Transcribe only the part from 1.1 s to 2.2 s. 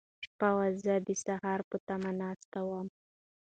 سهار په تمه